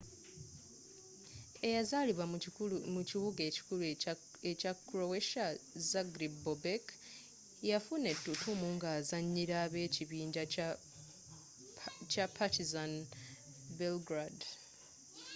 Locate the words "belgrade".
13.77-14.45